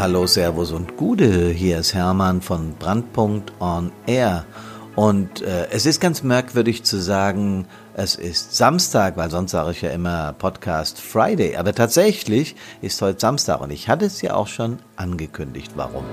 [0.00, 1.50] hallo, Servus und Gude.
[1.50, 4.46] Hier ist Hermann von Brandpunkt on Air.
[4.96, 9.82] Und äh, es ist ganz merkwürdig zu sagen, es ist Samstag, weil sonst sage ich
[9.82, 11.56] ja immer Podcast Friday.
[11.56, 15.72] Aber tatsächlich ist heute Samstag und ich hatte es ja auch schon angekündigt.
[15.76, 16.04] Warum?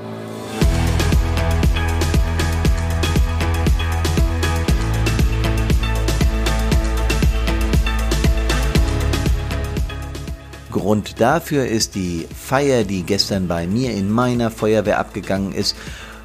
[10.77, 15.75] Grund dafür ist die Feier, die gestern bei mir in meiner Feuerwehr abgegangen ist,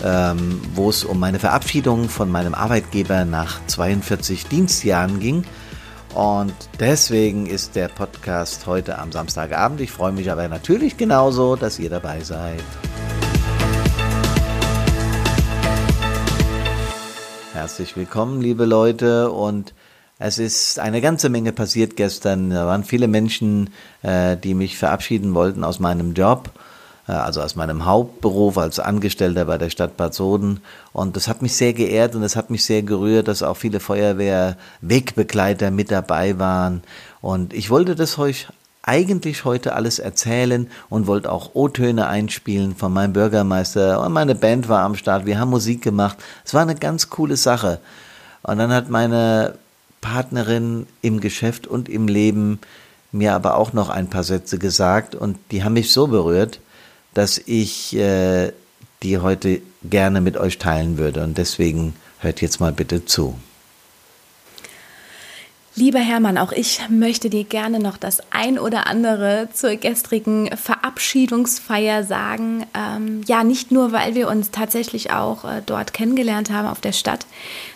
[0.04, 5.44] ähm, wo es um meine Verabschiedung von meinem Arbeitgeber nach 42 Dienstjahren ging.
[6.14, 9.80] Und deswegen ist der Podcast heute am Samstagabend.
[9.80, 12.62] Ich freue mich aber natürlich genauso, dass ihr dabei seid.
[17.54, 19.72] Herzlich willkommen, liebe Leute, und
[20.24, 22.50] es ist eine ganze Menge passiert gestern.
[22.50, 23.70] Da waren viele Menschen,
[24.02, 26.50] äh, die mich verabschieden wollten aus meinem Job,
[27.08, 30.60] äh, also aus meinem Hauptberuf als Angestellter bei der Stadt Bad Soden.
[30.92, 33.80] Und das hat mich sehr geehrt und es hat mich sehr gerührt, dass auch viele
[33.80, 36.82] Feuerwehr-Wegbegleiter mit dabei waren.
[37.20, 38.46] Und ich wollte das euch
[38.84, 44.00] eigentlich heute alles erzählen und wollte auch O-Töne einspielen von meinem Bürgermeister.
[44.00, 45.26] Und meine Band war am Start.
[45.26, 46.18] Wir haben Musik gemacht.
[46.44, 47.80] Es war eine ganz coole Sache.
[48.42, 49.54] Und dann hat meine
[50.02, 52.58] Partnerin im Geschäft und im Leben
[53.12, 56.60] mir aber auch noch ein paar Sätze gesagt und die haben mich so berührt,
[57.14, 58.52] dass ich äh,
[59.02, 63.34] die heute gerne mit euch teilen würde und deswegen hört jetzt mal bitte zu.
[65.74, 72.04] Lieber Hermann, auch ich möchte dir gerne noch das ein oder andere zur gestrigen Verabschiedungsfeier
[72.04, 72.66] sagen.
[72.74, 76.92] Ähm, ja, nicht nur, weil wir uns tatsächlich auch äh, dort kennengelernt haben auf der
[76.92, 77.24] Stadt,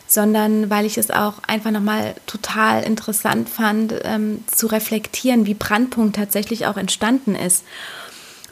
[0.07, 6.17] sondern weil ich es auch einfach nochmal total interessant fand, ähm, zu reflektieren, wie Brandpunkt
[6.17, 7.65] tatsächlich auch entstanden ist.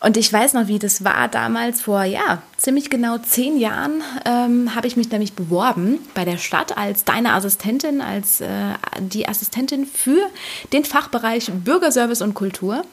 [0.05, 4.75] Und ich weiß noch, wie das war damals vor, ja, ziemlich genau zehn Jahren ähm,
[4.75, 9.87] habe ich mich nämlich beworben bei der Stadt als deine Assistentin, als äh, die Assistentin
[9.87, 10.27] für
[10.75, 12.85] den Fachbereich Bürgerservice und Kultur.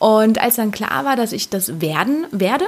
[0.00, 2.64] Und als dann klar war, dass ich das werden werde,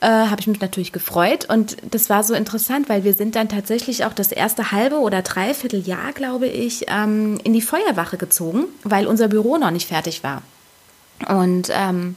[0.00, 1.44] äh, habe ich mich natürlich gefreut.
[1.46, 5.20] Und das war so interessant, weil wir sind dann tatsächlich auch das erste halbe oder
[5.20, 10.24] dreiviertel Jahr, glaube ich, ähm, in die Feuerwache gezogen, weil unser Büro noch nicht fertig
[10.24, 10.40] war.
[11.28, 12.16] Und ähm,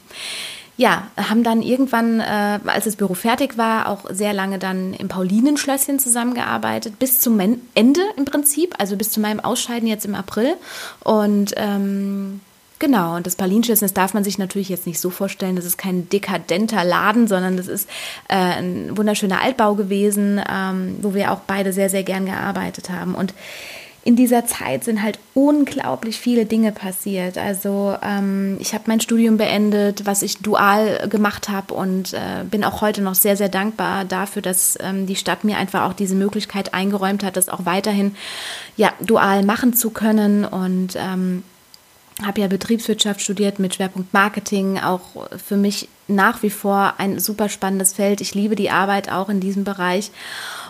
[0.79, 5.09] ja, haben dann irgendwann, äh, als das Büro fertig war, auch sehr lange dann im
[5.09, 7.37] Paulinenschlösschen zusammengearbeitet, bis zum
[7.73, 10.55] Ende im Prinzip, also bis zu meinem Ausscheiden jetzt im April.
[11.03, 12.39] Und ähm,
[12.81, 15.77] Genau, und das Paulinenschlösschen, das darf man sich natürlich jetzt nicht so vorstellen, das ist
[15.77, 17.89] kein dekadenter Laden, sondern das ist
[18.29, 23.15] äh, ein wunderschöner Altbau gewesen, ähm, wo wir auch beide sehr, sehr gern gearbeitet haben.
[23.15, 23.33] Und
[24.09, 27.37] in dieser Zeit sind halt unglaublich viele Dinge passiert.
[27.37, 32.63] Also ähm, ich habe mein Studium beendet, was ich dual gemacht habe und äh, bin
[32.63, 36.15] auch heute noch sehr, sehr dankbar dafür, dass ähm, die Stadt mir einfach auch diese
[36.15, 38.15] Möglichkeit eingeräumt hat, das auch weiterhin
[38.77, 41.43] ja, dual machen zu können und ähm,
[42.25, 47.47] habe ja Betriebswirtschaft studiert mit Schwerpunkt Marketing, auch für mich nach wie vor ein super
[47.47, 48.21] spannendes Feld.
[48.21, 50.09] Ich liebe die Arbeit auch in diesem Bereich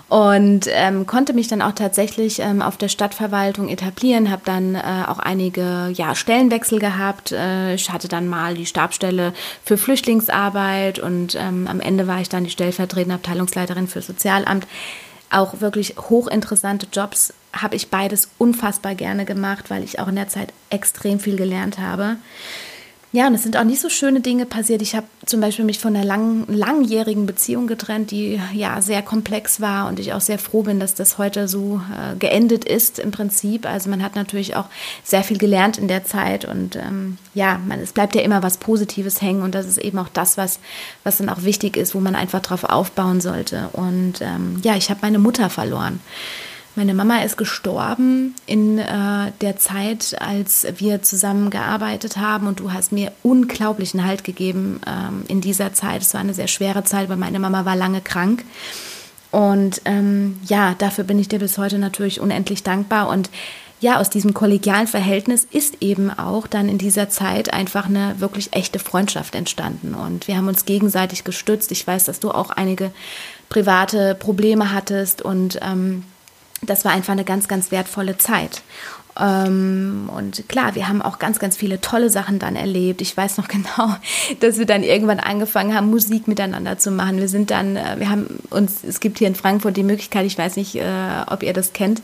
[0.10, 4.82] und ähm, konnte mich dann auch tatsächlich ähm, auf der Stadtverwaltung etablieren, habe dann äh,
[5.08, 7.32] auch einige ja, Stellenwechsel gehabt.
[7.32, 9.34] Äh, ich hatte dann mal die Stabstelle
[9.64, 14.66] für Flüchtlingsarbeit und ähm, am Ende war ich dann die stellvertretende Abteilungsleiterin für Sozialamt.
[15.30, 20.28] Auch wirklich hochinteressante Jobs habe ich beides unfassbar gerne gemacht, weil ich auch in der
[20.28, 22.18] Zeit extrem viel gelernt habe.
[23.12, 24.84] Ja, und es sind auch nicht so schöne Dinge passiert.
[24.84, 29.60] Ich habe zum Beispiel mich von einer lang, langjährigen Beziehung getrennt, die ja sehr komplex
[29.60, 33.10] war und ich auch sehr froh bin, dass das heute so äh, geendet ist im
[33.10, 33.66] Prinzip.
[33.66, 34.66] Also man hat natürlich auch
[35.04, 38.58] sehr viel gelernt in der Zeit und ähm, ja, man, es bleibt ja immer was
[38.58, 40.60] Positives hängen und das ist eben auch das, was,
[41.04, 43.70] was dann auch wichtig ist, wo man einfach drauf aufbauen sollte.
[43.74, 46.00] Und ähm, ja, ich habe meine Mutter verloren.
[46.76, 52.72] Meine Mama ist gestorben in äh, der Zeit, als wir zusammen gearbeitet haben und du
[52.72, 56.02] hast mir unglaublichen Halt gegeben ähm, in dieser Zeit.
[56.02, 58.46] Es war eine sehr schwere Zeit, weil meine Mama war lange krank.
[59.32, 63.10] Und ähm, ja, dafür bin ich dir bis heute natürlich unendlich dankbar.
[63.10, 63.30] Und
[63.82, 68.54] ja, aus diesem kollegialen Verhältnis ist eben auch dann in dieser Zeit einfach eine wirklich
[68.54, 69.96] echte Freundschaft entstanden.
[69.96, 71.72] Und wir haben uns gegenseitig gestützt.
[71.72, 72.92] Ich weiß, dass du auch einige
[73.50, 76.04] private Probleme hattest und ähm,
[76.70, 78.62] das war einfach eine ganz, ganz wertvolle Zeit.
[79.20, 83.02] Ähm, und klar, wir haben auch ganz, ganz viele tolle Sachen dann erlebt.
[83.02, 83.96] Ich weiß noch genau,
[84.40, 87.18] dass wir dann irgendwann angefangen haben, Musik miteinander zu machen.
[87.18, 90.38] Wir sind dann, äh, wir haben uns, es gibt hier in Frankfurt die Möglichkeit, ich
[90.38, 90.84] weiß nicht, äh,
[91.28, 92.02] ob ihr das kennt,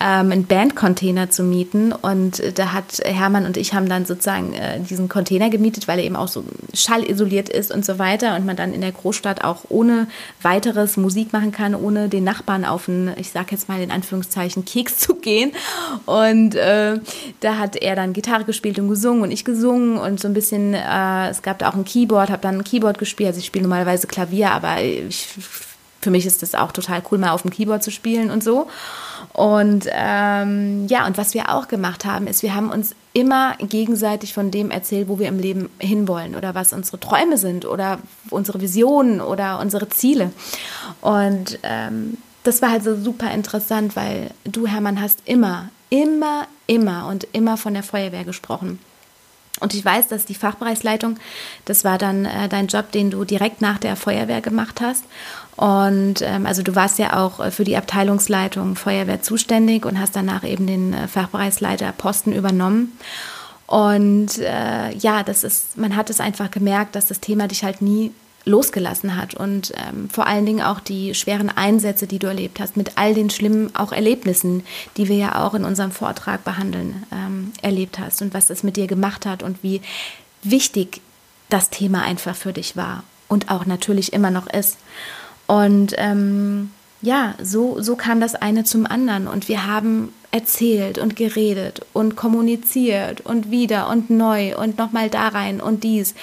[0.00, 1.92] ähm, einen Bandcontainer zu mieten.
[1.92, 6.04] Und da hat Hermann und ich haben dann sozusagen äh, diesen Container gemietet, weil er
[6.04, 8.36] eben auch so schallisoliert ist und so weiter.
[8.36, 10.06] Und man dann in der Großstadt auch ohne
[10.40, 14.64] weiteres Musik machen kann, ohne den Nachbarn auf einen, ich sag jetzt mal in Anführungszeichen,
[14.64, 15.52] Keks zu gehen.
[16.06, 16.98] Und äh,
[17.40, 20.74] da hat er dann Gitarre gespielt und gesungen und ich gesungen und so ein bisschen,
[20.74, 23.28] äh, es gab da auch ein Keyboard, habe dann ein Keyboard gespielt.
[23.28, 25.28] Also ich spiele normalerweise Klavier, aber ich,
[26.00, 28.68] für mich ist das auch total cool, mal auf dem Keyboard zu spielen und so.
[29.32, 34.34] Und ähm, ja, und was wir auch gemacht haben, ist, wir haben uns immer gegenseitig
[34.34, 37.98] von dem erzählt, wo wir im Leben hinwollen oder was unsere Träume sind oder
[38.30, 40.30] unsere Visionen oder unsere Ziele.
[41.00, 47.06] Und ähm, das war halt so super interessant, weil du, Hermann, hast immer, immer, immer
[47.06, 48.80] und immer von der Feuerwehr gesprochen.
[49.60, 51.16] Und ich weiß, dass die Fachbereichsleitung,
[51.66, 55.04] das war dann äh, dein Job, den du direkt nach der Feuerwehr gemacht hast.
[55.54, 60.16] Und ähm, also du warst ja auch äh, für die Abteilungsleitung Feuerwehr zuständig und hast
[60.16, 62.98] danach eben den äh, Fachbereichsleiterposten übernommen.
[63.68, 67.80] Und äh, ja, das ist, man hat es einfach gemerkt, dass das Thema dich halt
[67.80, 68.10] nie
[68.44, 72.76] losgelassen hat und ähm, vor allen Dingen auch die schweren Einsätze, die du erlebt hast,
[72.76, 74.64] mit all den schlimmen auch Erlebnissen,
[74.96, 78.76] die wir ja auch in unserem Vortrag behandeln, ähm, erlebt hast und was das mit
[78.76, 79.80] dir gemacht hat und wie
[80.42, 81.00] wichtig
[81.48, 84.76] das Thema einfach für dich war und auch natürlich immer noch ist.
[85.46, 86.70] Und ähm,
[87.00, 92.16] ja, so, so kam das eine zum anderen und wir haben erzählt und geredet und
[92.16, 96.16] kommuniziert und wieder und neu und nochmal da rein und dies.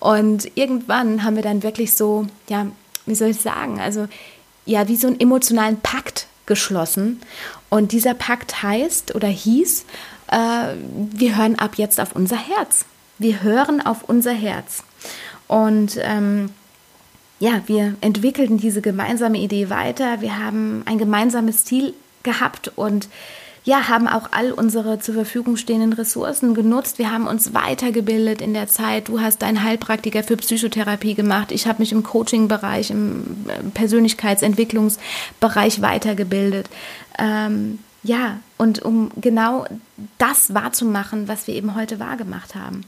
[0.00, 2.66] Und irgendwann haben wir dann wirklich so, ja,
[3.06, 4.06] wie soll ich sagen, also
[4.66, 7.22] ja, wie so einen emotionalen Pakt geschlossen.
[7.70, 9.86] Und dieser Pakt heißt oder hieß,
[10.30, 10.74] äh,
[11.12, 12.84] wir hören ab jetzt auf unser Herz.
[13.18, 14.84] Wir hören auf unser Herz.
[15.48, 16.50] Und ähm,
[17.38, 20.20] ja, wir entwickelten diese gemeinsame Idee weiter.
[20.20, 23.08] Wir haben ein gemeinsames Ziel gehabt und
[23.64, 26.98] ja, haben auch all unsere zur Verfügung stehenden Ressourcen genutzt.
[26.98, 29.08] Wir haben uns weitergebildet in der Zeit.
[29.08, 31.50] Du hast deinen Heilpraktiker für Psychotherapie gemacht.
[31.50, 36.68] Ich habe mich im Coaching-Bereich, im äh, Persönlichkeitsentwicklungsbereich weitergebildet.
[37.18, 39.64] Ähm, ja, und um genau
[40.18, 42.82] das wahrzumachen, was wir eben heute wahrgemacht haben.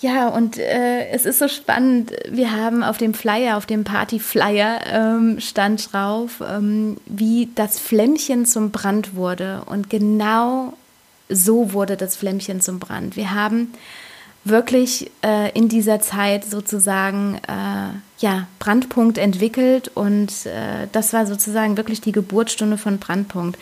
[0.00, 2.12] Ja, und äh, es ist so spannend.
[2.30, 8.46] Wir haben auf dem Flyer, auf dem Party-Flyer ähm, stand drauf, ähm, wie das Flämmchen
[8.46, 9.62] zum Brand wurde.
[9.66, 10.72] Und genau
[11.28, 13.16] so wurde das Flämmchen zum Brand.
[13.16, 13.74] Wir haben
[14.44, 21.76] wirklich äh, in dieser Zeit sozusagen äh, ja, Brandpunkt entwickelt und äh, das war sozusagen
[21.76, 23.58] wirklich die Geburtsstunde von Brandpunkt.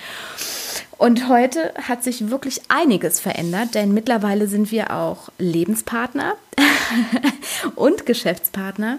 [0.98, 6.34] Und heute hat sich wirklich einiges verändert, denn mittlerweile sind wir auch Lebenspartner
[7.76, 8.98] und Geschäftspartner.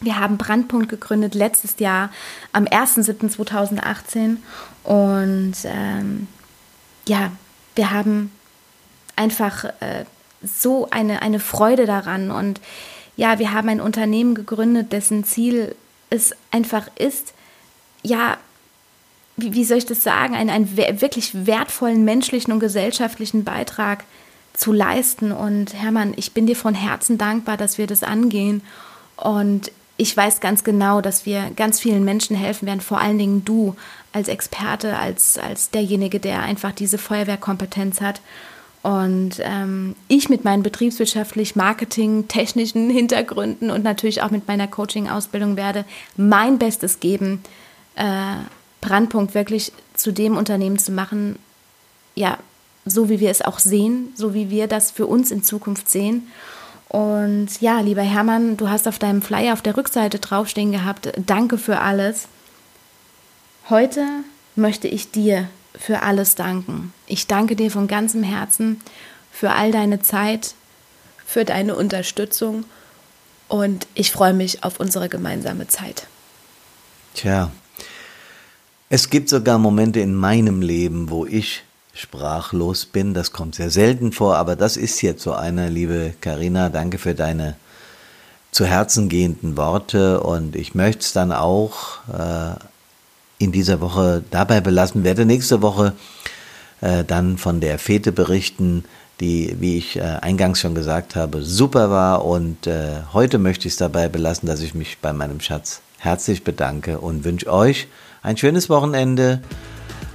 [0.00, 2.10] Wir haben Brandpunkt gegründet letztes Jahr
[2.52, 4.38] am 1.7.2018
[4.82, 6.26] und ähm,
[7.06, 7.30] ja,
[7.76, 8.32] wir haben
[9.14, 10.04] einfach äh,
[10.42, 12.60] so eine, eine Freude daran und
[13.16, 15.76] ja, wir haben ein Unternehmen gegründet, dessen Ziel
[16.08, 17.34] es einfach ist,
[18.02, 18.38] ja,
[19.40, 24.04] wie, wie soll ich das sagen, einen, einen wirklich wertvollen menschlichen und gesellschaftlichen Beitrag
[24.52, 25.32] zu leisten.
[25.32, 28.62] Und Hermann, ich bin dir von Herzen dankbar, dass wir das angehen.
[29.16, 33.44] Und ich weiß ganz genau, dass wir ganz vielen Menschen helfen werden, vor allen Dingen
[33.44, 33.76] du
[34.12, 38.20] als Experte, als, als derjenige, der einfach diese Feuerwehrkompetenz hat.
[38.82, 45.56] Und ähm, ich mit meinen betriebswirtschaftlich, marketing, technischen Hintergründen und natürlich auch mit meiner Coaching-Ausbildung
[45.56, 45.84] werde
[46.16, 47.42] mein Bestes geben,
[47.96, 48.36] äh,
[48.80, 51.38] Brandpunkt wirklich zu dem Unternehmen zu machen,
[52.14, 52.38] ja,
[52.84, 56.28] so wie wir es auch sehen, so wie wir das für uns in Zukunft sehen.
[56.88, 61.56] Und ja, lieber Hermann, du hast auf deinem Flyer auf der Rückseite draufstehen gehabt, danke
[61.58, 62.26] für alles.
[63.68, 64.04] Heute
[64.56, 66.92] möchte ich dir für alles danken.
[67.06, 68.80] Ich danke dir von ganzem Herzen
[69.30, 70.54] für all deine Zeit,
[71.24, 72.64] für deine Unterstützung
[73.46, 76.06] und ich freue mich auf unsere gemeinsame Zeit.
[77.14, 77.50] Tja,
[78.92, 81.62] es gibt sogar Momente in meinem Leben, wo ich
[81.94, 83.14] sprachlos bin.
[83.14, 86.68] Das kommt sehr selten vor, aber das ist jetzt so einer, liebe Karina.
[86.68, 87.54] Danke für deine
[88.50, 92.56] zu Herzen gehenden Worte und ich möchte es dann auch äh,
[93.38, 95.04] in dieser Woche dabei belassen.
[95.04, 95.92] Werde nächste Woche
[96.80, 98.84] äh, dann von der Fete berichten,
[99.20, 102.24] die, wie ich äh, eingangs schon gesagt habe, super war.
[102.24, 106.42] Und äh, heute möchte ich es dabei belassen, dass ich mich bei meinem Schatz herzlich
[106.42, 107.86] bedanke und wünsche euch
[108.22, 109.40] ein schönes Wochenende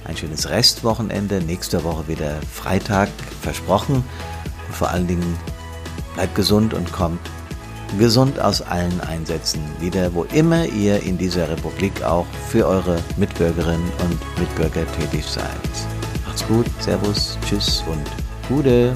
[0.06, 1.40] ein schönes Restwochenende.
[1.40, 3.08] Nächste Woche wieder Freitag
[3.42, 3.96] versprochen.
[3.96, 5.36] Und vor allen Dingen
[6.14, 7.20] bleibt gesund und kommt
[7.98, 13.92] gesund aus allen Einsätzen wieder, wo immer ihr in dieser Republik auch für eure Mitbürgerinnen
[14.00, 15.44] und Mitbürger tätig seid.
[16.26, 18.04] Macht's gut, Servus, Tschüss und
[18.48, 18.94] Gute.